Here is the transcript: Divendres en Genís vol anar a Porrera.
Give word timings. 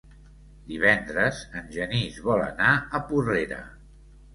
Divendres 0.71 1.43
en 1.61 1.71
Genís 1.77 2.21
vol 2.31 2.45
anar 2.49 2.75
a 3.01 3.07
Porrera. 3.15 3.67